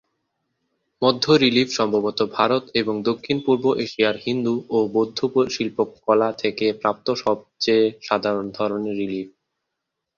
মধ্য-রিলিফ 1.01 1.67
সম্ভবত 1.71 2.19
ভারত 2.33 2.63
এবং 2.73 2.95
দক্ষিণ-পূর্ব 3.01 3.65
এশিয়ায় 3.83 4.19
হিন্দু 4.25 4.55
ও 4.69 4.77
বৌদ্ধ 4.87 5.19
শিল্পকলা 5.47 6.29
থেকে 6.33 6.65
প্রাপ্ত 6.81 7.07
সবচেয়ে 7.23 7.85
সাধারণ 8.07 8.45
ধরনের 8.57 8.95
রিলিফ। 9.01 9.27